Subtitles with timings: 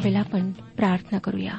[0.00, 1.52] कोठे आपण प्रार्थना करूया.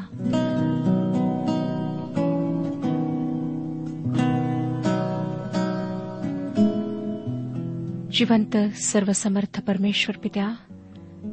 [8.12, 10.50] जिवंत सर्वसमर्थ परमेश्वर पित्या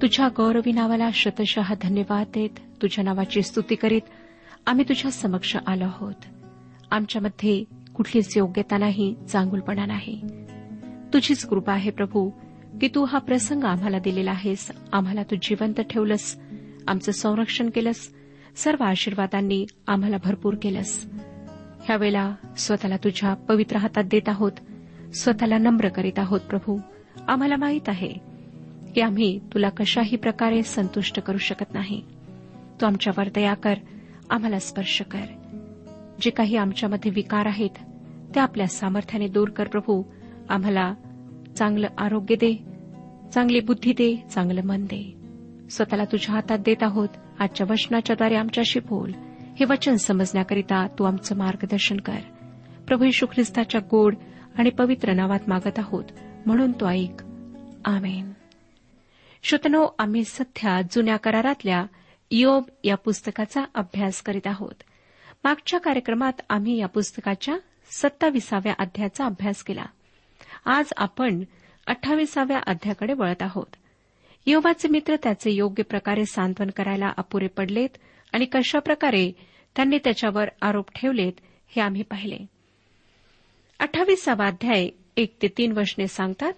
[0.03, 4.01] तुझ्या गौरवी नावाला शतशः धन्यवाद देत तुझ्या नावाची स्तुती करीत
[4.67, 6.15] आम्ही तुझ्या समक्ष आलो आहोत.
[6.91, 7.65] आमच्यामध्ये
[7.95, 10.21] कुठलीच योग्यता नाही चांगुलपणा नाही.
[11.13, 12.31] तुझीच कृपा आहे प्रभू
[12.81, 16.39] की तू हा प्रसंग आम्हाला दिलेला आहेस आम्हाला तू जिवंत ठेवलंस
[16.89, 18.15] आमचं संरक्षण केलंस.
[18.57, 21.07] सर्व आशीर्वादांनी आम्हाला भरपूर केलंस.
[21.85, 24.53] ह्यावेळेला स्वतःला तुझ्या पवित्र हातात देत आहोत.
[25.15, 26.79] स्वतःला नम्र करीत आहोत प्रभू.
[27.29, 28.13] आम्हाला माहीत आहे
[28.95, 32.03] की आम्ही तुला कशाही प्रकारे संतुष्ट करू शकत नाही.
[32.81, 33.75] तू आमच्यावर दया कर.
[34.31, 35.25] आम्हाला स्पर्श कर.
[36.21, 37.71] जे काही आमच्यामध्ये विकार आहेत
[38.35, 40.03] ते आपल्या सामर्थ्याने दूर कर प्रभू.
[40.49, 40.95] आम्हाला
[41.57, 42.65] चांगलं आरोग्य दे
[43.35, 45.18] चांगली बुद्धी दे चांगलं मन दे.
[45.71, 47.09] स्वतःला तुझ्या हातात देत आहोत.
[47.39, 49.13] आजच्या वचनाच्याद्वारे आमच्याशी बोल.
[49.59, 52.21] हे वचन समजण्याकरिता तू आमचं मार्गदर्शन कर.
[52.87, 54.15] प्रभू यशू ख्रिस्ताच्या गोड
[54.59, 56.05] आणि पवित्र नावात मागत आहोत.
[56.47, 57.23] म्हणून तो ऐक.
[57.85, 58.33] आमेन.
[59.43, 61.85] श्रोतनो आम्ही सध्या जुन्या करारातल्या
[62.31, 64.75] योब या पुस्तकाचा अभ्यास करीत आहोत.
[65.45, 67.59] मागच्या कार्यक्रमात आम्ही या पुस्तकाच्या
[67.91, 69.85] सत्ताविसाव्या अध्यायाचा अभ्यास केला.
[70.65, 71.43] आज आपण
[71.87, 73.77] अठ्ठावीसाव्या अध्याकडे वळत आहोत.
[74.47, 77.89] योवाचे मित्र त्याचे योग्य प्रकारे सांत्वन करायला अपुरे पडलेत
[78.33, 79.33] आणि कशाप्रकारे
[79.77, 81.33] त्यांनी त्याच्यावर आरोप ठेवलेत
[81.69, 82.47] हे आम्ही पाहिले.
[83.79, 86.53] अठ्ठावीसावा अध्याय एक ते तीन वचने सांगतात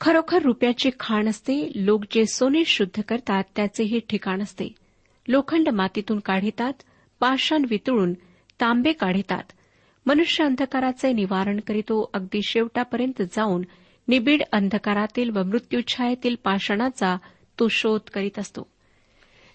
[0.00, 4.74] खरोखर रुपयाचे खाण असते लोक जे सोने शुद्ध करतात त्याचेही ठिकाण असते.
[5.28, 6.72] लोखंड मातीतून काढितात
[7.20, 8.12] पाषाण वितळून
[8.60, 9.52] तांबे काढितात.
[10.06, 13.62] मनुष्य अंधकाराचे निवारण करीतो अगदी शेवटापर्यंत जाऊन
[14.08, 17.16] निबिड अंधकारातील व मृत्यूछायेतील पाषाणाचा
[17.60, 18.70] तो शोध करीत असतो.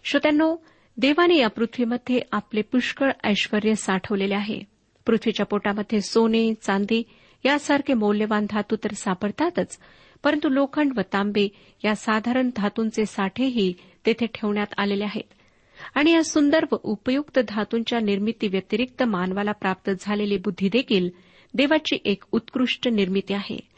[0.04, 0.56] श्रोत्यांनो
[0.98, 4.60] देवाने या पृथ्वीमध्ये आपले पुष्कळ ऐश्वर साठवलेले आहे.
[5.06, 7.04] पृथ्वीच्या पोटामध्ये सोने चांदी
[7.46, 9.80] यासारखे मौल्यवान धातू तर सापडतातच
[10.24, 11.48] परंतु लोखंड व तांबे
[11.86, 13.74] या साधारण धातूंचे साठेही
[14.06, 15.34] तेथे ठेवण्यात आलेले आहेत.
[15.96, 21.10] आणि या सुंदर व उपयुक्त धातूंच्या निर्मिती व्यतिरिक्त मानवाला प्राप्त झालेली बुद्धी देखील
[21.54, 23.77] देवाची एक उत्कृष्ट निर्मिती आहे.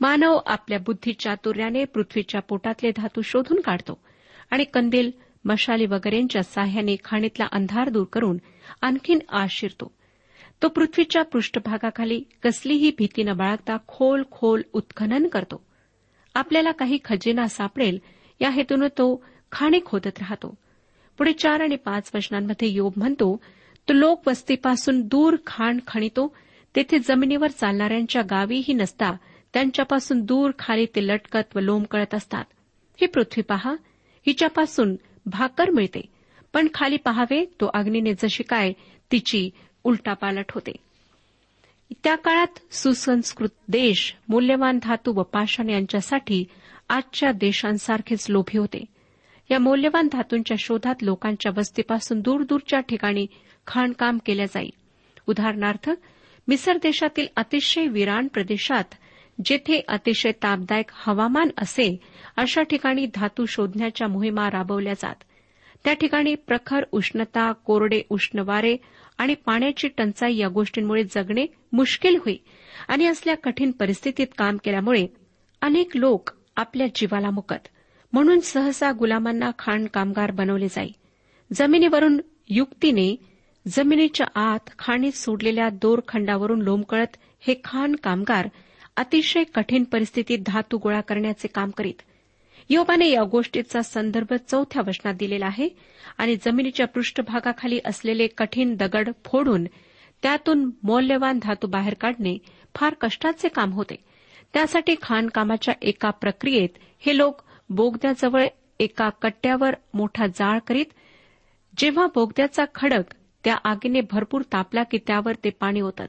[0.00, 4.00] मानव आपल्या बुद्धी चातुर्याने पृथ्वीच्या पोटातले धातू शोधून काढतो
[4.50, 5.10] आणि कंदील
[5.44, 8.38] मशाली वगैरेंच्या साह्याने खाणीतला अंधार दूर करून
[8.82, 9.92] आणखीन आत शिरतो
[10.62, 15.62] तो पृथ्वीच्या पृष्ठभागाखाली कसलीही भीती न बाळगता खोल खोल उत्खनन करतो.
[16.34, 17.98] आपल्याला काही खजिना सापडेल
[18.40, 20.54] या हेतून तो खाणे खोदत राहतो.
[21.18, 23.36] पुढे चार आणि पाच वचनांमध्ये योग म्हणतो
[23.88, 26.36] तो लोक वस्तीपासून दूर खाण खणितो
[26.76, 29.12] तेथे जमिनीवर चालणाऱ्यांच्या गावीही नसता
[29.58, 32.44] त्यांच्यापासून दूर खाली ते लटकत व लोंबकळत असतात.
[33.00, 33.72] ही पृथ्वी पहा
[34.26, 34.96] हिच्यापासून
[35.26, 36.00] भाकर मिळते
[36.52, 38.72] पण खाली पहावे तो अग्नीने जशी काय
[39.12, 39.50] तिची
[39.84, 40.72] उलटापालट होते.
[42.04, 46.44] त्या काळात सुसंस्कृत देश मूल्यवान धातू व पाषाण यांच्यासाठी
[46.88, 48.84] आजच्या देशांसारखेच लोभी होते.
[49.50, 53.26] या मौल्यवान धातूंच्या शोधात लोकांच्या वस्तीपासून दूरदूरच्या ठिकाणी
[53.66, 54.70] खाणकाम केल्या जाई.
[55.26, 55.90] उदाहरणार्थ
[56.48, 58.94] मिसर देशातील अतिशय विराण प्रदेशात
[59.44, 62.00] जेथे अतिशय तापदायक हवामान असे
[62.36, 65.14] अशा ठिकाणी धातू शोधण्याच्या मोहिमा राबवल्या जात.
[65.84, 68.76] त्या ठिकाणी प्रखर उष्णता कोरडे उष्ण वारे
[69.18, 72.36] आणि पाण्याची टंचाई या गोष्टींमुळे जगणे मुश्किल होई
[72.88, 75.06] आणि असल्या कठीण परिस्थितीत काम केल्यामुळे
[75.62, 77.68] अनेक लोक आपल्या जीवाला मुकत.
[78.12, 80.90] म्हणून सहसा गुलामांना खाण कामगार बनवले जाई.
[81.52, 83.16] जमिनीवरून युक्तीने
[83.68, 88.48] जमिनीच्या आत खाणीत सोडलेल्या दोरखंडावरून लोंबकळत हे खाण कामगार
[88.98, 91.94] अतिशय कठीण परिस्थितीत धातू गोळा करण्याचे काम करीत.
[92.70, 95.68] योबाने या गोष्टीचा संदर्भ चौथ्या वचनात दिलेला आहे
[96.18, 99.64] आणि जमिनीच्या पृष्ठभागाखाली असलेले कठीण दगड फोडून
[100.22, 102.36] त्यातून मौल्यवान धातू बाहेर काढणे
[102.74, 103.96] फार कष्टाचे काम होते.
[104.54, 108.46] त्यासाठी खाणकामाच्या एका प्रक्रियेत हे लोक बोगद्याजवळ
[108.80, 110.92] एका कट्ट्यावर मोठा जाळ करीत
[111.78, 113.12] जेव्हा बोगद्याचा खडक
[113.44, 116.08] त्या आगीने भरपूर तापला की त्यावर ते पाणी होतात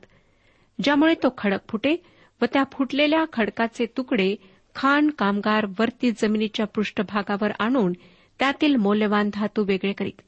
[0.83, 1.95] ज्यामुळे तो खडक फुटे
[2.41, 4.35] व त्या फुटलेल्या खडकाचे तुकडे
[4.75, 7.93] खाण कामगार वरती जमिनीच्या पृष्ठभागावर आणून
[8.39, 10.21] त्यातील मौल्यवान धातू वेगळे करीत.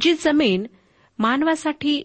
[0.00, 0.66] जी जमीन
[1.18, 2.02] मानवासाठी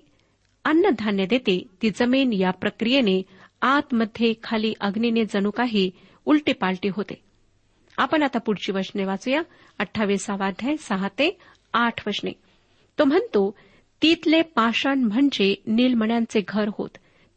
[0.66, 3.22] अन्नधान्य देते ती जमीन या प्रक्रियेने
[3.62, 5.92] आतमध्ये खाली अग्नीने जणू काही
[6.26, 7.22] उलटी पालटी होते.
[7.98, 9.42] आपण आता पुढची वचने वाचूया.
[9.80, 11.38] अठ्ठावीसावा अध्याय सहा ते
[11.74, 12.32] आठ वचने.
[13.00, 13.56] तो म्हणतो
[14.02, 16.90] तीतले पाषाण म्हणजे नीलमण्यांचे घर होत.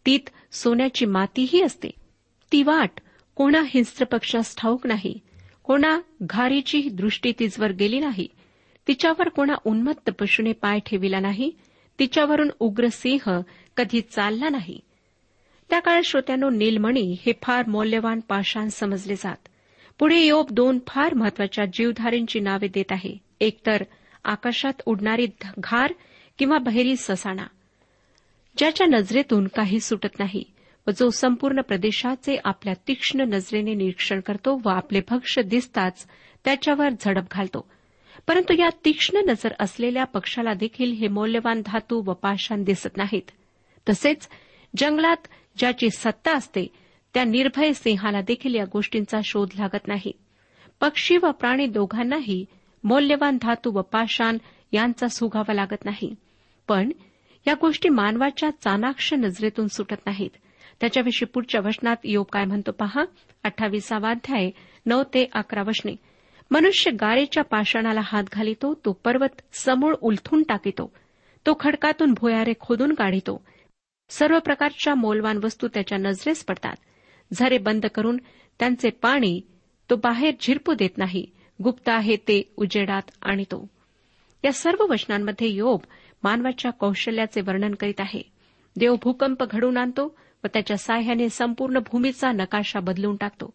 [0.07, 1.89] तीत सोन्याची मातीही असते.
[2.53, 3.01] ती वाट
[3.35, 5.19] कोणा हिंस्त्र पक्षास ठाऊक नाही
[5.65, 8.29] कोणा घारीची दृष्टी तिजवर गेली नाही
[8.89, 11.51] तिच्यावर कोणा उन्मत्त पशुने पाय ठेविला नाही
[11.99, 13.41] तिच्यावरून उग्र सिंह
[13.77, 14.81] कधी चालला नाही.
[15.71, 19.49] त्या काळात श्रोत्यानो नीलमणी हे फार मौल्यवान पाषाण समजले जात.
[19.99, 23.17] पुढे योब दोन फार महत्त्वाच्या जीवधारींची नावे देत आहे.
[23.41, 23.83] एकतर
[24.25, 25.27] आकाशात उडणारी
[25.59, 25.93] घार
[26.39, 27.45] किंवा बहेरी ससाणा.
[28.57, 30.45] ज्याच्या नजरेतून काही सुटत नाही
[30.87, 36.07] व जो संपूर्ण प्रदेशाचे आपल्या तीक्ष्ण नजरेने निरीक्षण करतो व आपले भक्ष दिसताच
[36.45, 37.71] त्याच्यावर झडप घालतो.
[38.27, 43.31] परंतु या तीक्ष्ण नजर असलेल्या पक्षाला देखील हे मौल्यवान धातू व पाषाण दिसत नाहीत.
[43.89, 44.29] तसेच
[44.77, 46.67] जंगलात ज्याची सत्ता असते
[47.15, 50.13] त्या निर्भय सिंहाला देखील या गोष्टींचा शोध लागत नाही.
[50.81, 52.45] पक्षी व प्राणी दोघांनाही
[52.85, 54.39] मौल्यवान धातू व पाषाण
[54.73, 56.15] यांचा सुगावा लागत नाही.
[56.69, 56.91] पण
[57.47, 60.31] या गोष्टी मानवाच्या चाणाक्ष नजरेतून सुटत नाहीत.
[60.81, 63.05] त्याच्याविषयी पुढच्या वचनात योग काय म्हणतो पहा?
[63.43, 64.51] अठ्ठावीसावा अध्याय
[64.87, 65.97] नऊ ते अकरा वचने
[66.51, 70.93] मनुष्य गारेच्या पाषाणाला हात घालितो तो पर्वत समूळ उलथून टाकितो.
[71.47, 73.45] तो खडकातून भुयारे खोदून काढितो.
[74.09, 76.77] सर्व प्रकारच्या मौलवान वस्तू त्याच्या नजरेस पडतात.
[77.33, 78.17] झरे बंद करून
[78.59, 79.41] त्यांचे पाणी
[79.91, 81.27] तो बाहेर झिरपू देत नाही.
[81.65, 83.69] गुप्त आहे ते उजेडात आणतो.
[84.45, 85.81] या सर्व वचनांमध्ये योब
[86.25, 88.23] मानवाच्या कौशल्याचे वर्णन करीत आहे.
[88.77, 93.53] देव भूकंप घडवून आणतो व त्याच्या साह्याने संपूर्ण भूमीचा नकाशा बदलून टाकतो.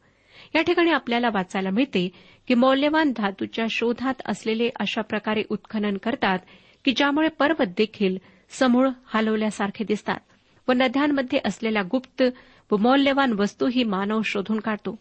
[0.56, 2.10] या ठिकाणी आपल्याला वाचायला मिळते
[2.48, 6.40] की मौल्यवान धातूच्या शोधात असलेले अशा प्रकारे उत्खनन करतात
[6.86, 8.18] की ज्यामुळे पर्वत देखील
[8.50, 10.20] समूळ हलवल्यासारखे दिसतात
[10.68, 12.24] व नद्यांमध्ये असलेल्या गुप्त
[12.72, 14.96] व मौल्यवान वस्तूही मानव शोधून काढतो.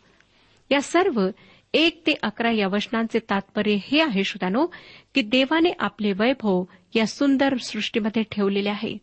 [0.70, 1.28] या सर्व
[1.74, 4.66] एक ते अकरा या वचनांचे तात्पर्य हे आहे श्रोतानो
[5.14, 8.98] की देवाने आपले वैभव या सुंदर सृष्टीमध्ये ठेवलेले आहे.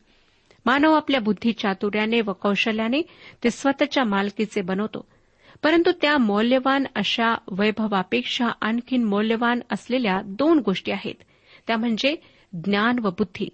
[0.66, 3.02] मानव आपल्या बुद्धी चातुर्याने व कौशल्याने
[3.44, 5.08] ते स्वतःच्या मालकीचे बनवतो.
[5.64, 11.16] परंतु त्या मौल्यवान अशा वैभवापेक्षा आणखीन मौल्यवान असलेल्या दोन गोष्टी आहेत.
[11.68, 12.16] त्या म्हणजे
[12.54, 13.50] ज्ञान व बुद्धी.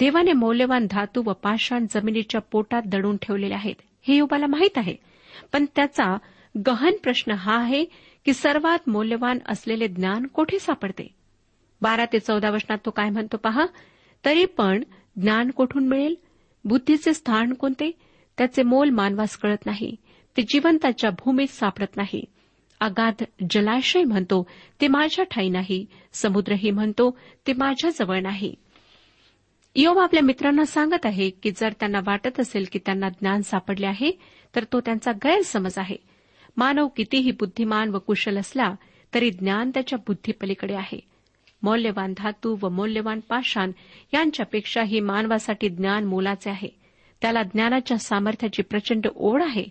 [0.00, 3.74] देवाने मौल्यवान धातू व पाषाण जमिनीच्या पोटात दडून ठेवलेले आहेत.
[4.08, 4.96] हे युबाला माहीत आहे.
[5.52, 6.16] पण त्याचा
[6.66, 7.84] गहन प्रश्न हा आहे
[8.24, 11.14] की सर्वात मौल्यवान असलेले ज्ञान कोठे सापडते?
[11.82, 13.66] बारा ते चौदा वर्षात तो काय म्हणतो पहा?
[14.24, 14.82] तरी पण
[15.16, 16.14] ज्ञान कोठून मिळेल?
[16.64, 17.90] बुद्धीचे स्थान कोणते?
[18.38, 19.96] त्याचे मोल मानवास कळत नाही.
[20.36, 22.24] ते जिवंताच्या भूमीत सापडत नाही.
[22.80, 24.46] अगाध जलाशय म्हणतो
[24.80, 25.86] ते माझ्या ठाई नाही.
[26.12, 28.54] समुद्रही म्हणतो ते माझ्याजवळ नाही.
[29.76, 34.10] योब आपल्या मित्रांना सांगत आहे की जर त्यांना वाटत असेल की त्यांना ज्ञान सापडले आहे
[34.56, 36.11] तर तो त्यांचा गैरसमज आहे.
[36.56, 38.74] मानव कितीही बुद्धिमान व कुशल असला
[39.14, 41.00] तरी ज्ञान त्याच्या बुद्धीपलीकडे आहे.
[41.62, 43.70] मौल्यवान धातू व मौल्यवान पाषाण
[44.14, 46.68] यांच्यापेक्षाही मानवासाठी ज्ञान मोलाचे आहे.
[47.20, 49.64] त्याला ज्ञानाच्या सामर्थ्याची प्रचंड ओढ आहे.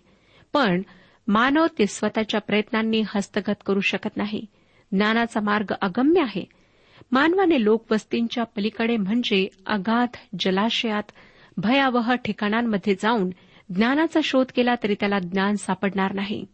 [0.52, 0.82] पण
[1.28, 4.46] मानव ते स्वतःच्या प्रयत्नांनी हस्तगत करू शकत नाही.
[4.92, 6.44] ज्ञानाचा मार्ग अगम्य आहे.
[7.12, 10.08] मानवाने लोकवस्तींच्या पलीकडे म्हणजे अगाध
[10.40, 11.02] जलाशयात
[11.56, 13.30] भयावह ठिकाणांमध्ये जाऊन
[13.74, 16.44] ज्ञानाचा शोध केला तरी त्याला ज्ञान सापडणार नाही.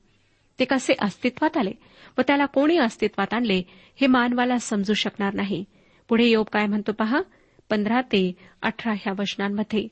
[0.59, 1.73] ते कसे अस्तित्वात आले
[2.19, 3.63] व त्याला कोणी अस्तित्वात आणले
[4.01, 5.65] हे मानवाला समजू शकणार नाही.
[6.09, 7.21] पुढे योग काय म्हणतो पहा?
[7.71, 9.89] पंधरा ते अठरा ह्या वचनांमध्ये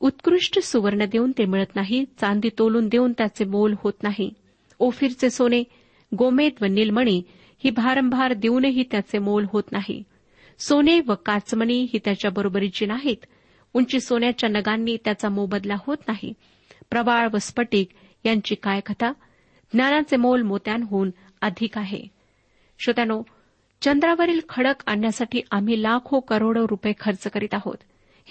[0.00, 4.30] उत्कृष्ट सुवर्ण देऊन ते मिळत नाही चांदी तोलून देऊन त्याचे मोल होत नाही.
[4.78, 5.62] ओफिरचे सोने
[6.18, 7.22] गोमेद व निलमणी
[7.64, 10.02] ही भारंभार देऊनही त्याचे मोल होत नाही.
[10.58, 13.16] सोने व काचमणी ही त्याच्या बरोबरीची नाहीत.
[13.74, 16.32] उंची सोन्याच्या नगांनी त्याचा मोबदला होत नाही.
[16.90, 17.88] प्रवाळ व स्फटिक
[18.24, 19.12] यांची काय कथा?
[19.72, 21.10] ज्ञानाचे मोल मोत्यांहून
[21.40, 22.02] अधिक आहे.
[22.78, 23.22] श्रोत्यानो
[23.82, 27.76] चंद्रावरील खडक आणण्यासाठी आम्ही लाखो करोडो रुपये खर्च करीत आहोत.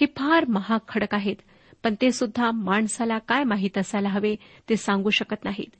[0.00, 1.36] हे फार महाग खडक आहेत
[1.84, 4.36] पण ते सुद्धा माणसाला काय माहीत असायला हवे
[4.68, 5.74] ते सांगू शकत नाहीत.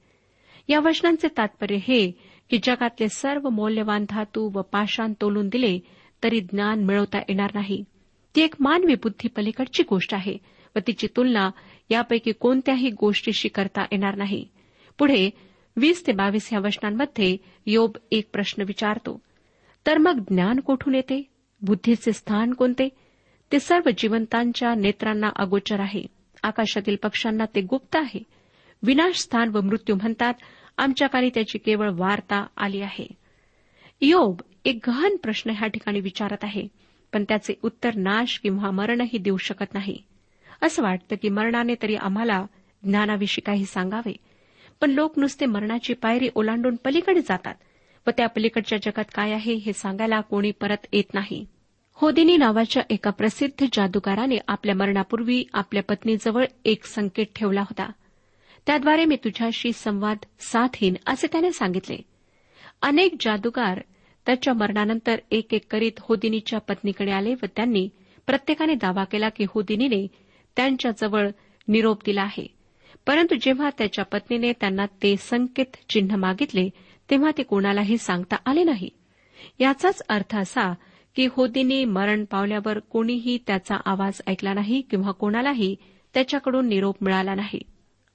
[0.68, 2.10] या वचनांचे तात्पर्य हे
[2.50, 5.78] की जगातले सर्व मौल्यवान धातू व पाषाण तोलून दिले
[6.24, 7.84] तरी ज्ञान मिळवता येणार नाही.
[8.36, 10.36] ती एक मानवी बुद्धी पलीकडची गोष्ट आहे
[10.76, 11.50] व तिची तुलना
[11.90, 14.48] यापैकी कोणत्याही गोष्टीशी करता येणार नाही.
[14.98, 15.30] पुढे
[15.76, 17.36] वीस ते बावीस या वचनांमध्ये
[17.66, 19.22] योब एक प्रश्न विचारतो.
[19.86, 21.30] तर मग ज्ञान कोठून येते?
[21.62, 22.88] बुद्धीचे स्थान कोणते?
[23.52, 26.06] ते सर्व जिवंतांच्या नेत्रांना अगोचर आहे.
[26.42, 28.22] आकाशातील पक्ष्यांना ते गुप्त आहे.
[28.82, 30.34] विनाश स्थान व मृत्यू म्हणतात
[30.78, 33.06] आमच्या काली त्याची केवळ वार्ता आली आहे.
[34.00, 36.68] योब एक गहन प्रश्न ह्या ठिकाणी विचारत आहे
[37.12, 40.02] पण त्याचे उत्तर नाश किंवा मरणही देऊ शकत नाही.
[40.62, 42.46] असं वाटतं की मरणाने तरी आम्हाला
[42.82, 44.16] ज्ञानाविषयी काही सांगावे.
[44.82, 47.54] पण लोक नुसते मरणाची पायरी ओलांडून पलीकडे जातात
[48.06, 51.46] व त्या पलीकडच्या जगात काय आहे हे सांगायला कोणी परत येत नाही.
[51.92, 57.90] होदिनी नावाच्या एका प्रसिद्ध जादूगाराने आपल्या मरणापूर्वी आपल्या पत्नीजवळ एक संकेत ठेवला होता.
[58.66, 61.96] त्याद्वारे मी तुझ्याशी संवाद साधीन असे त्याने सांगितले.
[62.82, 63.80] अनेक जादूगार
[64.26, 67.88] त्याच्या मरणानंतर एक एक करीत होदिनीच्या पत्नीकडे आले व त्यांनी
[68.26, 70.06] प्रत्येकाने दावा केला की होदिनीने
[70.56, 71.28] त्यांच्याजवळ
[71.68, 72.61] निरोप दिला आहे.
[73.06, 76.70] परंतु जेव्हा त्याच्या पत्नीने त्यांना ते संकेत चिन्ह मागितले
[77.10, 78.90] तेव्हा ते कोणालाही सांगता आले नाही.
[79.58, 80.74] याचाच अर्थ असा
[81.16, 85.76] की होदीने मरण पावल्यावर कोणीही त्याचा आवाज ऐकला नाही किंवा कोणालाही
[86.14, 87.62] त्याच्याकडून निरोप मिळाला नाही.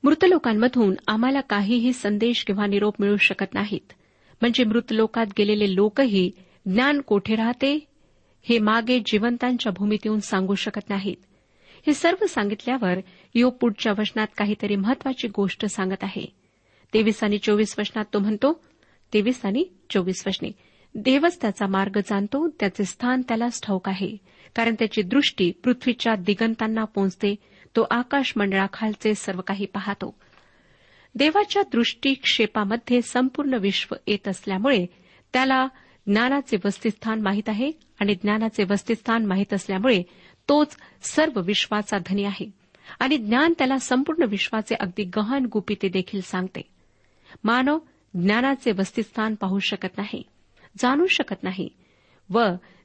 [0.03, 3.94] मृत लोकांमधून आम्हाला काहीही संदेश किंवा निरोप मिळू शकत नाहीत.
[4.41, 6.32] म्हणजे मृत लोकात गेलेले लोकही
[6.65, 7.86] ज्ञान कोठे राहते
[8.44, 11.27] हे मागे जिवंतांच्या भूमीत येऊन सांगू शकत नाहीत.
[11.88, 13.00] हे सर्व सांगितल्यावर
[13.36, 16.25] योग पुढच्या वचनात काहीतरी महत्वाची गोष्ट सांगत आहे.
[16.94, 18.63] तेवीस आणि चोवीस वचनात तो म्हणतो
[19.13, 20.51] तेवीस आणि चोवीस वचने.
[20.96, 24.17] देवच त्याचा मार्ग जाणतो त्याचे स्थान त्यालाच ठाऊक आहे.
[24.56, 27.36] कारण त्याची दृष्टी पृथ्वीच्या दिगंतांना पोचते
[27.75, 30.15] तो आकाश मंडळाखालचे सर्व काही पाहतो.
[31.15, 34.86] देवाच्या दृष्टीक्षेपामध्ये संपूर्ण विश्व येत असल्यामुळे
[35.34, 35.67] त्याला
[36.08, 40.03] ज्ञानाचे वस्तीस्थान माहीत आहे आणि ज्ञानाचे वस्तीस्थान माहीत असल्यामुळे
[40.50, 42.51] तोच सर्व विश्वाचा धनी आहे.
[43.00, 46.62] आणि ज्ञान त्याला संपूर्ण विश्वाचे अगदी गहन गुपिते देखील सांगते.
[47.44, 47.80] मानव
[48.13, 50.24] ज्ञानाचे वस्तिस्थान पाहू शकत नाही
[50.77, 51.70] जाणू शकत नाही
[52.30, 52.39] व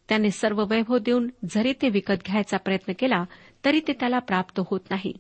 [0.08, 3.24] त्याने सर्व वैभव देऊन जरी ते विकत घ्यायचा प्रयत्न केला
[3.64, 5.12] तरी ते त्याला प्राप्त होत नाही.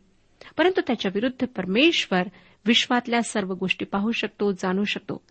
[0.58, 2.22] परंतु त्याच्या विरुद्ध परमेश्वर
[2.66, 5.22] विश्वातल्या सर्व गोष्टी पाहू शकतो जाणू शकतो.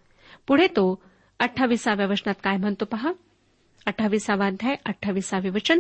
[0.48, 1.04] पुढे तो
[1.40, 3.12] अठ्ठावीसाव्या वचनात काय म्हणतो पहा?
[3.86, 5.80] अठ्ठावीसावा अध्याय अठ्ठावीसावे वचन.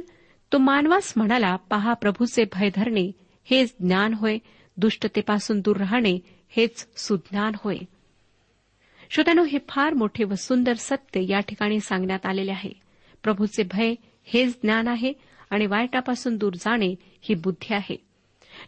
[0.53, 3.12] तो मानवास म्हणाला पहा प्रभूचे भय धरणे
[3.43, 4.38] हेच ज्ञान होय.
[4.77, 7.77] दुष्टतेपासून दूर राहणे हेच सुज्ञान होय.
[9.10, 12.70] श्रोत्यानो हे फार मोठे व सुंदर सत्य या ठिकाणी सांगण्यात आलेले आहे.
[13.24, 15.13] प्रभूचे भय हेच ज्ञान आहे
[15.50, 17.96] आणि वाईटापासून दूर जाणे ही बुद्धी आहे.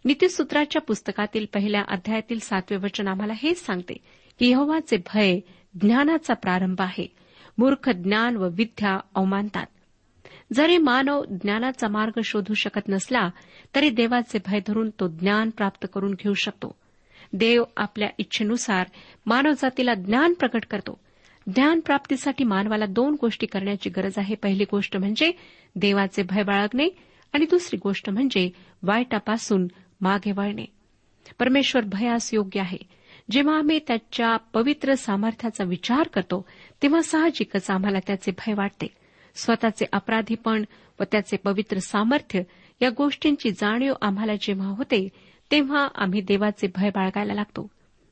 [0.06, 3.94] नीतीसूत्राच्या पुस्तकातील पहिल्या अध्यायातील सातवे वचन आम्हाला हेच सांगते
[4.40, 5.40] की यहोवाचे भय
[5.82, 7.12] ज्ञानाचा प्रारंभ आहे.
[7.58, 9.66] मूर्ख ज्ञान व विद्या अवमानतात.
[10.54, 13.30] जरी मानव ज्ञानाचा मार्ग शोधू शकत नसला
[13.76, 16.76] तरी देवाचे भय धरून तो ज्ञान प्राप्त करून घेऊ शकतो.
[17.34, 18.88] देव आपल्या इच्छेनुसार
[19.26, 21.00] मानवजातीला ज्ञान प्रकट करतो.
[21.48, 24.36] ज्ञान प्राप्तीसाठी मानवाला दोन गोष्टी करण्याची गरज आहे.
[24.36, 25.32] पहिली गोष्ट म्हणजे
[25.76, 26.88] देवाचे भय बाळगणे
[27.34, 28.50] आणि दुसरी गोष्ट म्हणजे
[28.84, 29.68] वाईटापासून
[30.02, 30.66] मागे वळणे.
[31.40, 32.78] परमेश्वर भयास योग्य आहे.
[33.32, 36.46] जेव्हा आम्ही त्याच्या पवित्र सामर्थ्याचा विचार करतो
[36.82, 38.88] तेव्हा साहजिकच आम्हाला त्याचे भय वाटते.
[39.36, 40.64] स्वतःचे अपराधीपण
[41.00, 42.42] व त्याचे पवित्र सामर्थ्य
[42.82, 45.10] या गोष्टींची जाणीव आम्हाला जेव्हा होते
[45.52, 47.68] तेव्हा आम्ही देवाचे भय बाळगायला लागतो.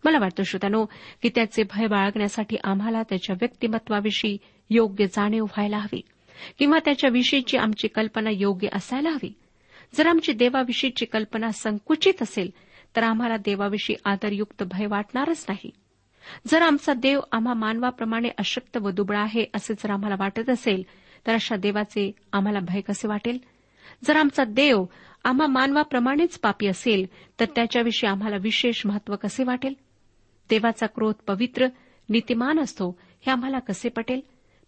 [0.05, 0.85] मला वाटतं श्रोतानो
[1.21, 4.37] की त्याचे भय बाळगण्यासाठी आम्हाला त्याच्या व्यक्तिमत्वाविषयी
[4.69, 6.01] योग्य जाणीव व्हायला हवी
[6.59, 9.33] किंवा त्याच्याविषयीची आमची कल्पना योग्य असायला हवी.
[9.95, 12.49] जर आमची देवाविषयीची कल्पना संकुचित असेल
[12.95, 15.69] तर आम्हाला देवाविषयी आदरयुक्त भय वाटणारच नाही.
[16.47, 20.83] जर आमचा देव आम्हा मानवाप्रमाणे अशक्त व दुबळा आहे असे जर आम्हाला वाटत असेल
[21.27, 23.37] तर अशा देवाचे आम्हाला भय कसे वाटेल?
[24.05, 24.85] जर आमचा देव
[25.23, 27.05] आम्हा मानवाप्रमाणेच पापी असेल
[27.39, 29.73] तर त्याच्याविषयी आम्हाला विशेष महत्त्व कसे वाटेल?
[30.49, 31.67] देवाचा क्रोध पवित्र
[32.09, 34.21] नीतिमान असतो हे आम्हाला कसे पटेल?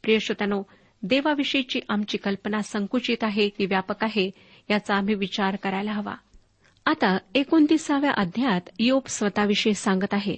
[0.04, 0.64] प्रियश्रोत्यानो
[1.04, 4.32] देवाविषयीची आमची कल्पना संकुचित आहे की व्यापक आहे
[4.70, 6.16] याचा आम्ही विचार करायला हवा.
[6.86, 10.36] आता एकोणतीसाव्या अध्यायात योप स्वतःविषयी सांगत आहे.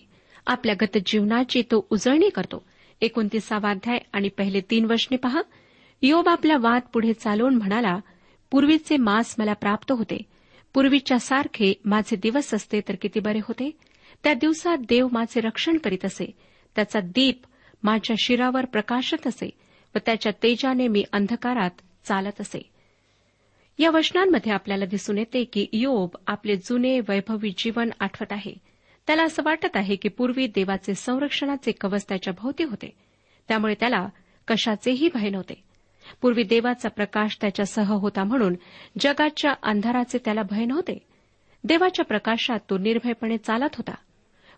[0.47, 2.65] आपल्या गत जीवनाची तो उजळणी करतो.
[3.01, 5.41] एकोणतीसावा अध्याय आणि पहिले तीन वर्षने पहा.
[6.01, 7.99] योब आपला वाद पुढे चालवून म्हणाला
[8.51, 10.17] पूर्वीचे मास मला प्राप्त होते.
[10.73, 13.77] पूर्वीच्या सारखे माझे दिवस असते तर किती बरे होते.
[14.23, 16.37] त्या दिवसात देव माझे रक्षण करीत असे.
[16.75, 17.41] त्याचा दीप
[17.83, 19.49] माझ्या शिरावर प्रकाशत असे
[19.95, 21.71] व त्याच्या तेजाने मी अंधकारात
[22.05, 22.69] चालत असे.
[23.79, 28.53] या वचनांमध्ये आपल्याला दिसून येते की योब आपले जुने वैभवी जीवन आठवत आहे.
[29.07, 32.93] त्याला असं वाटत आहे की पूर्वी देवाचे संरक्षणाचे कवच त्याच्या भोवती होते.
[33.47, 34.07] त्यामुळे त्याला
[34.47, 35.74] कशाचेही भय नव्हते.
[36.21, 38.55] पूर्वी देवाचा प्रकाश त्याच्यासह होता म्हणून
[38.99, 41.07] जगाच्या अंधाराचे त्याला भय नव्हते.
[41.63, 43.95] देवाच्या प्रकाशात तो निर्भयपणे चालत होता.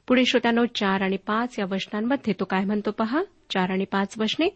[0.07, 3.23] पुढे श्रोत्यानो चार आणि पाच या वचनांमध्ये तो काय म्हणतो पहा?
[3.49, 4.49] चार आणि पाच वचने.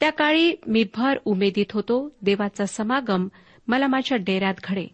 [0.00, 3.28] त्या काळी मी भर उमेदीत होतो देवाचा समागम
[3.68, 4.86] मला माझ्या डेऱ्यात घडे.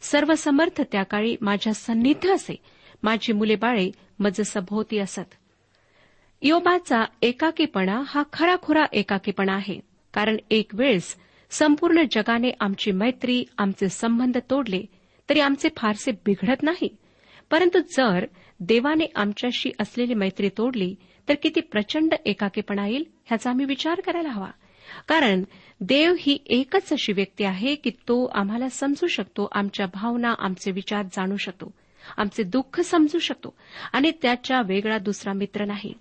[0.00, 2.56] सर्व समर्थ त्या काळी माझ्या सन्निध असे.
[3.02, 5.34] माझी मुले बाळे मज सभोवती असत.
[6.42, 9.93] योबाचा एकाकीपणा हा खराखुरा एकाकीपणा आहे.
[10.14, 11.16] कारण एक वेळेस
[11.50, 14.82] संपूर्ण जगाने आमची मैत्री आमचे संबंध तोडले
[15.30, 16.96] तरी आमचे फारसे बिघडत नाही.
[17.50, 18.26] परंतु जर
[18.60, 20.94] देवाने आमच्याशी असलेली मैत्री तोडली
[21.28, 24.50] तर किती प्रचंड एकाकीपणा येईल ह्याचा आम्ही विचार करायला हवा.
[25.08, 25.42] कारण
[25.80, 31.02] देव ही एकच अशी व्यक्ती आहे की तो आम्हाला समजू शकतो आमच्या भावना आमचे विचार
[31.02, 31.74] जाणू शकतो
[32.16, 33.54] आमचे दुःख समजू शकतो
[33.92, 35.94] आणि त्याच्या वेगळा दुसरा मित्र नाही.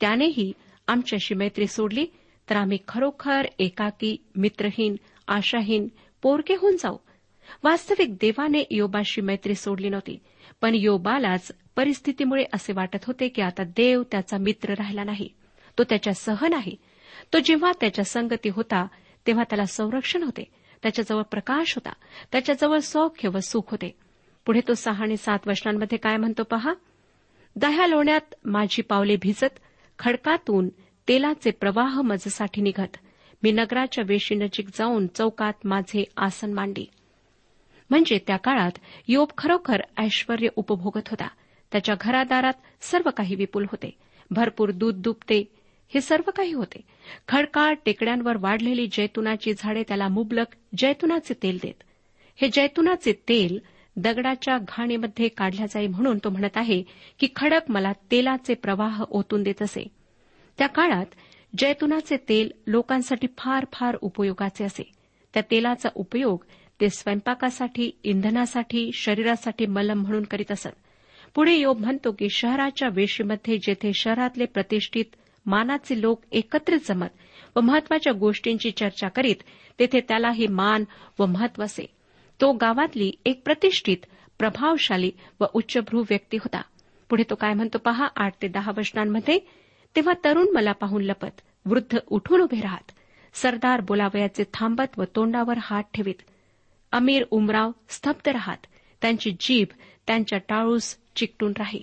[0.00, 0.52] त्यानेही
[0.88, 2.06] आमच्याशी मैत्री सोडली
[2.50, 4.96] तर आम्ही खरोखर एकाकी मित्रहीन
[5.28, 5.88] आशाहीन
[6.22, 6.96] पोरके होऊन जाऊ.
[7.64, 10.18] वास्तविक देवाने योबाशी मैत्री सोडली नव्हती
[10.60, 15.28] पण योबालाच परिस्थितीमुळे असे वाटत होते की आता देव त्याचा मित्र राहिला नाही.
[15.78, 16.76] तो त्याच्या सह नाही.
[17.32, 18.86] तो जेव्हा त्याच्या संगती होता
[19.26, 20.44] तेव्हा त्याला संरक्षण होते.
[20.82, 21.92] त्याच्याजवळ प्रकाश होता.
[22.32, 23.98] त्याच्याजवळ सौख्य व सुख होते.
[24.46, 26.74] पुढे तो सहा आणि सात वर्षांमध्ये काय म्हणतो पहा?
[27.56, 29.58] दह्या लोण्यात माझी पावले भिजत
[29.98, 30.68] खडकातून
[31.08, 32.96] तेलाचे प्रवाह माझ्यासाठी निघत.
[33.42, 36.86] मी नगराच्या वेशीनजीक जाऊन चौकात माझे आसन मांडी
[37.90, 41.28] म्हणजे त्या काळात योब खरोखर ऐश्वर उपभोगत होता.
[41.72, 43.90] त्याच्या घरादारात सर्व काही विपुल होते.
[44.30, 45.44] भरपूर दूध दुबते
[45.88, 46.80] हे सर्व काही होते.
[47.28, 50.46] खडकाळ टेकड्यांवर वाढलेली जैतुनाची झाडे त्याला मुबलक
[50.78, 51.82] जैतुनाचे तेल देत.
[52.36, 53.58] हे जैतुनाचे तेल
[53.96, 56.82] दगडाच्या घाणीमध्ये काढल्या जाई म्हणून तो म्हणत आहे
[57.18, 59.88] की खडक मला तेलाचे प्रवाह ओतून देत असे.
[60.58, 61.06] त्या काळात
[61.58, 64.92] जैतुनाचे तेल लोकांसाठी फार फार उपयोगाचे असे.
[65.34, 66.44] त्या तेलाचा उपयोग
[66.80, 70.68] ते स्वयंपाकासाठी इंधनासाठी शरीरासाठी मलम म्हणून करीत असत.
[71.34, 75.04] पुढे योग म्हणतो की शहराच्या वेशीमध्ये जेथे शहरातले प्रतिष्ठित
[75.46, 77.06] मानाचे लोक एकत्रित जमत
[77.56, 79.36] व महत्त्वाच्या गोष्टींची चर्चा करीत
[79.78, 80.84] तेथे त्यालाही मान
[81.18, 81.86] व महत्त्व असे.
[82.40, 83.96] तो गावातली एक प्रतिष्ठित
[84.38, 86.62] प्रभावशाली व उच्चभ्रू व्यक्ती होता.
[87.10, 89.38] पुढे तो काय म्हणतो पहा आठ ते दहा वचनांमध्ये
[89.96, 92.92] तेव्हा तरुण मला पाहून लपत वृद्ध उठून उभे राहत.
[93.34, 96.22] सरदार बोलावयाचे थांबत व तोंडावर हात ठेवीत.
[96.92, 98.66] अमीर उमराव स्तब्ध राहत.
[99.02, 99.66] त्यांची जीभ
[100.06, 101.82] त्यांच्या टाळूस चिकटून राही.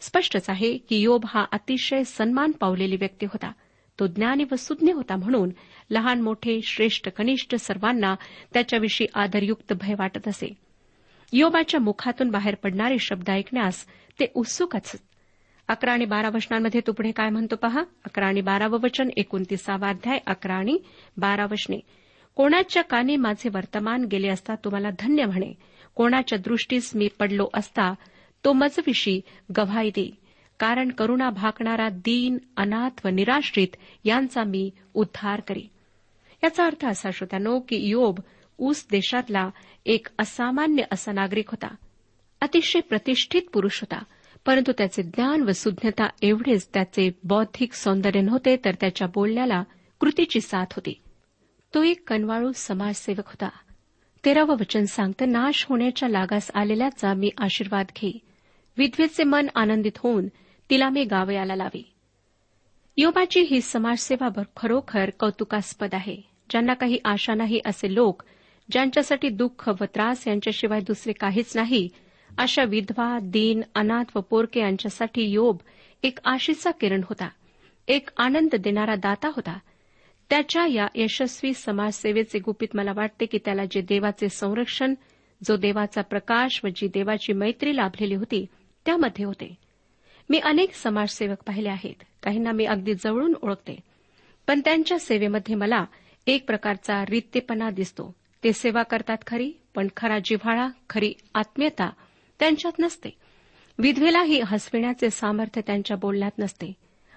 [0.00, 3.52] स्पष्टच आहे की योब हा अतिशय सन्मान पावलेली व्यक्ती होता.
[4.00, 5.50] तो ज्ञानी व सुज्ञ होता म्हणून
[5.90, 8.14] लहान मोठे श्रेष्ठ कनिष्ठ सर्वांना
[8.52, 10.54] त्याच्याविषयी आदरयुक्त भय वाटत असे.
[11.32, 13.86] योबाच्या मुखातून बाहेर पडणारे शब्द ऐकण्यास
[14.20, 14.98] ते उत्सुक असत
[15.68, 17.80] अकरा आणि बारा वचनांमध्ये तो पुढे काय म्हणतो पहा?
[17.80, 20.78] अकरा आणि बारावं वचन एकोणतीसावा अध्याय अकरा आणि
[21.16, 21.80] बारा वचने
[22.34, 25.52] कोणाच्या कानी माझे वर्तमान गेले असता तुम्हाला धन्य म्हणे.
[25.94, 27.94] कोणाच्या दृष्टीस मी पडलो असता
[28.44, 29.20] तो मजविशी
[29.58, 30.10] गवाही दे.
[30.58, 33.68] कारण करुणा भाकणारा दीन अनाथ व निराश्रित
[34.04, 35.68] यांचा मी उद्धार करी.
[36.44, 38.18] याचा अर्थ असा श्रोत्यानो की योब
[38.58, 39.50] ऊस देशातला
[39.86, 41.74] एक असामान्य असा नागरिक होता.
[42.40, 44.04] अतिशय प्रतिष्ठित पुरुष होता.
[44.46, 49.62] परंतु त्याचे ज्ञान व सुज्ञता एवढेच त्याचे बौद्धिक सौंदर्य नव्हते तर त्याच्या बोलण्याला
[50.00, 51.00] कृतीची साथ होती.
[51.74, 53.48] तो एक कनवाळू समाजसेवक होता.
[54.24, 58.18] तेरावं वचन सांगतं नाश होण्याच्या लागास आलेल्याचा मी आशीर्वाद घे.
[58.78, 60.28] विधवेचे मन आनंदित होऊन
[60.70, 61.92] तिला मी गावयाला लावी.
[62.96, 66.16] योबाची ही समाजसेवा खरोखर कौतुकास्पद आहे.
[66.50, 68.22] ज्यांना काही आशा नाही असे लोक
[68.70, 71.88] ज्यांच्यासाठी दुःख व त्रास यांच्याशिवाय दुसरे काहीच नाही
[72.38, 75.56] अशा विधवा दीन अनाथ व पोरके यांच्यासाठी योब
[76.02, 77.28] एक आशेचा किरण होता.
[77.88, 79.58] एक आनंद देणारा दाता होता.
[80.30, 84.94] त्याच्या या यशस्वी समाजसेवेचे गुपित मला वाटते की त्याला जे देवाचे संरक्षण
[85.44, 88.46] जो देवाचा प्रकाश व जी देवाची मैत्री लाभलेली होती
[88.86, 89.54] त्यामध्ये होते.
[90.30, 92.02] मी अनेक समाजसेवक पाहिले आहेत.
[92.22, 93.76] काहींना मी अगदी जवळून ओळखते.
[94.46, 95.84] पण त्यांच्या सेवेमध्ये मला
[96.26, 98.14] एक प्रकारचा रित्यपणा दिसतो.
[98.44, 101.90] ते सेवा करतात खरी पण खरा जिव्हाळा खरी आत्मीयता
[102.42, 103.08] त्यांच्यात नसते.
[103.78, 106.72] विधवेलाही हसविण्याचे सामर्थ्य त्यांच्या बोलण्यात नसते.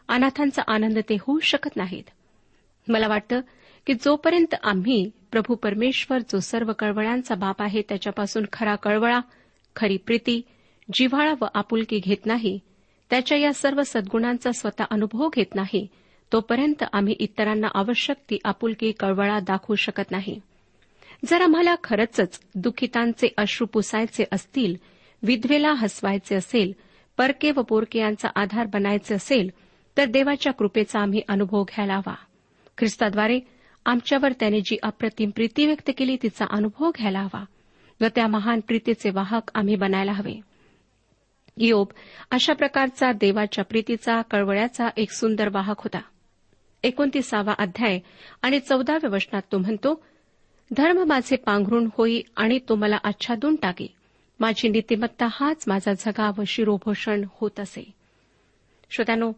[0.07, 2.03] अनाथांचा आनंद ते होऊ शकत नाहीत.
[2.87, 3.41] मला वाटतं
[3.87, 9.19] की जोपर्यंत आम्ही प्रभू परमेश्वर जो सर्व कळवळ्यांचा बाप आहे त्याच्यापासून खरा कळवळा
[9.75, 10.41] खरी प्रीती
[10.93, 12.59] जिव्हाळा व आपुलकी घेत नाही
[13.09, 15.87] त्याच्या या सर्व सद्गुणांचा स्वतः अनुभव घेत नाही
[16.33, 20.39] तोपर्यंत आम्ही इतरांना आवश्यक ती आपुलकी कळवळा दाखवू शकत नाही.
[21.25, 24.75] जर आम्हाला खरंच दुखितांचे अश्रू पुसायचे असतील
[25.21, 26.73] विधवेला हसवायचे असेल
[27.17, 29.49] परके व पोरके यांचा आधार बनायचे असेल
[29.97, 32.15] तर देवाच्या कृपेचा आम्ही अनुभव घ्यायला हवा.
[32.77, 33.39] ख्रिस्ताद्वारे
[33.85, 37.45] आमच्यावर त्याने जी अप्रतिम प्रीती व्यक्त केली तिचा अनुभव घ्यायला हवा
[38.01, 40.41] व त्या महान प्रीतीचे वाहक आम्ही बनायला हवे.
[41.57, 41.87] योब
[42.31, 46.01] अशा प्रकारचा देवाच्या प्रीतीचा कळवळ्याचा एक सुंदर वाहक होता.
[46.83, 47.99] एकोणतीसावा अध्याय
[48.41, 50.03] आणि चौदाव्या वचनात तो म्हणतो
[50.77, 53.93] धर्म माझे पांघरुण होई आणि तो मला आच्छादून टाके.
[54.39, 57.91] माझी नीतिमत्ता हाच माझा झगा व शिरोभूषण होत असे.
[58.89, 59.31] श्रोत्यानो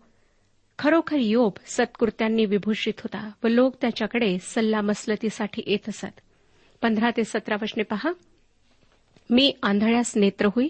[0.80, 6.20] खरोखर योब सत्कृत्यांनी विभूषित होता व लोक त्याच्याकडे सल्ला मसलतीसाठी येत असत.
[6.82, 8.12] पंधरा ते सतरा वचने पहा.
[9.30, 10.68] मी आंधळ्यास नेत्र होई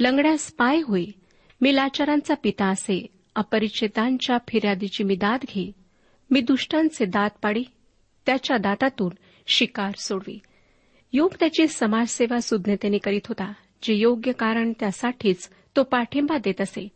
[0.00, 1.06] लंगड्यास पाय होई
[1.60, 5.72] मी लाचारांचा पिता असे अपरिचितांच्या फिर्यादीची मी दाद घे
[6.30, 7.64] मी दुष्टांचे दात पाडी
[8.26, 9.10] त्याच्या दातातून
[9.46, 10.38] शिकार सोडवी.
[11.12, 13.52] योग त्याची समाजसेवा सुज्ञतेने करीत होता.
[13.82, 16.88] जे योग्य कारण त्यासाठीच तो पाठिंबा देत असे.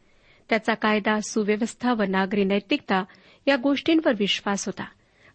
[0.48, 3.04] त्याचा कायदा सुव्यवस्था व नागरी नैतिकता
[3.46, 4.84] या गोष्टींवर विश्वास होता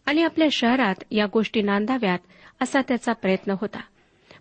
[0.06, 2.20] आणि आपल्या शहरात या गोष्टी नांदाव्यात
[2.62, 3.80] असा त्याचा प्रयत्न होता.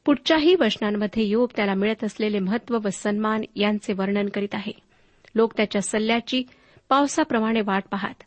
[0.05, 4.73] पुढच्याही वचनांमध्ये योग त्याला मिळत असलेले महत्त्व व सन्मान यांचे वर्णन करीत आहे.
[5.35, 6.43] लोक त्याच्या सल्ल्याची
[6.89, 8.23] पावसाप्रमाणे वाट पाहत.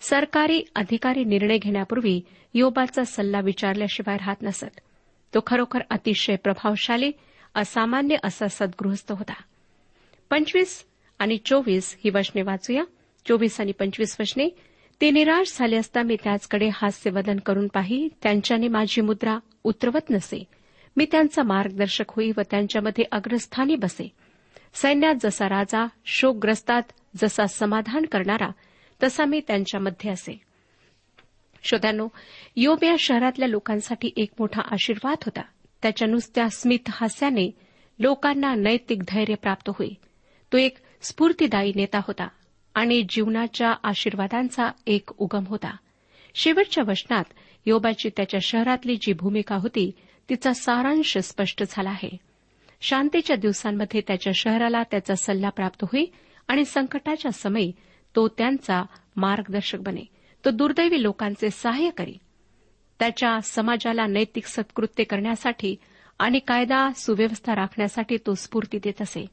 [0.00, 2.20] सरकारी अधिकारी निर्णय घेण्यापूर्वी
[2.54, 4.80] योबाचा सल्ला विचारल्याशिवाय राहत नसत.
[5.34, 7.12] तो खरोखर अतिशय प्रभावशाली
[7.54, 9.34] असामान्य असा सद्गृहस्थ होता.
[10.30, 10.84] पंचवीस
[11.18, 12.82] आणि चोवीस ही वचने वाचूया.
[13.28, 14.48] चोवीस आणि पंचवीस वचने
[15.00, 20.44] ते निराश झाले असता मी त्याचकडे हास्यवदन करून पाही त्यांच्याने माझी मुद्रा उतरवत नसे.
[20.96, 24.08] मी त्यांचा मार्गदर्शक होई व त्यांच्यामध्ये अग्रस्थानी बसे.
[24.74, 26.82] सैन्यात जसा राजा शोकग्रस्तात
[27.16, 28.48] जसा समाधान करणारा
[29.02, 30.40] तसा मी त्यांच्यामध्ये असे.
[31.62, 32.08] श्रोत्यानो
[32.56, 35.42] योब या शहरातल्या लोकांसाठी एक मोठा आशीर्वाद होता.
[35.82, 37.50] त्याच्या नुसत्या स्मित हास्याने
[37.98, 39.90] लोकांना नैतिक धैर्य प्राप्त होई.
[40.52, 42.28] तो एक स्फूर्तीदायी नेता होता
[42.74, 45.76] आणि जीवनाच्या आशीर्वादांचा एक उगम होता.
[46.34, 47.24] शेवटच्या वचनात
[47.66, 49.90] योबाची त्याच्या शहरातली जी भूमिका होती
[50.28, 52.16] तिचा सारांश स्पष्ट झाला आहे.
[52.80, 56.04] शांतीच्या दिवसांमध्ये त्याच्या शहराला त्याचा सल्ला प्राप्त होई
[56.48, 57.72] आणि संकटाच्या समयी
[58.16, 58.82] तो त्यांचा
[59.16, 60.04] मार्गदर्शक बने.
[60.44, 62.14] तो दुर्दैवी लोकांचे सहाय्य करी.
[63.00, 65.76] त्याच्या समाजाला नैतिक सत्कृत्य करण्यासाठी
[66.18, 69.26] आणि कायदा सुव्यवस्था राखण्यासाठी तो स्फूर्ती देत असे.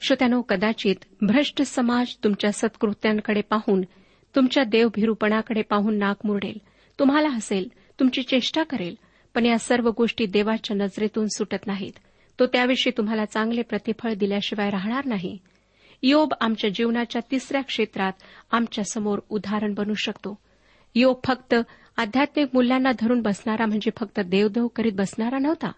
[0.00, 3.82] श्रोत्यानो कदाचित भ्रष्ट समाज तुमच्या सत्कृत्यांकडे पाहून
[4.36, 6.58] तुमच्या देवभिरूपणाकडे पाहून नाक मुरडेल.
[6.98, 7.68] तुम्हाला हसेल
[8.00, 8.94] तुमची चेष्टा करेल
[9.34, 11.92] पण या सर्व गोष्टी देवाच्या नजरेतून सुटत नाहीत.
[12.40, 15.38] तो त्याविषयी तुम्हाला चांगले प्रतिफळ दिल्याशिवाय राहणार नाही.
[16.02, 18.12] योब आमच्या जीवनाच्या तिसऱ्या क्षेत्रात
[18.50, 20.38] आमच्यासमोर उदाहरण बनू शकतो.
[20.94, 21.54] योब फक्त
[21.96, 25.72] आध्यात्मिक मूल्यांना धरून बसणारा म्हणजे फक्त देवदेव करीत बसणारा नव्हता.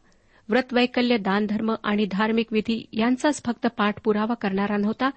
[0.49, 5.11] व्रतवैकल्य दानधर्म आणि धार्मिक विधी यांचाच फक्त पाठपुरावा करणारा नव्हता.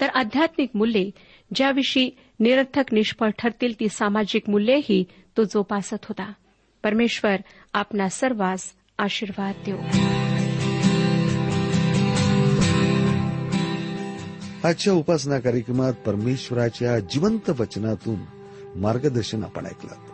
[0.00, 1.10] तर आध्यात्मिक मूल्ये
[1.54, 5.04] ज्याविषयी निरर्थक निष्फळ ठरतील ती सामाजिक मूल्येही
[5.36, 6.32] तो जोपासत होता.
[6.82, 7.36] परमेश्वर
[7.72, 8.62] आपणा सर्वांस
[8.98, 9.78] आशीर्वाद देऊ
[14.64, 18.20] आजच्या उपासना कार्यक्रमात परमेश्वराच्या जिवंत वचनातून
[18.76, 20.13] मार्गदर्शन आपण ऐकलं.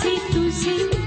[0.00, 0.99] माझे तुझे